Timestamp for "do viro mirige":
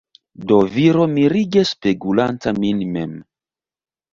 0.51-1.63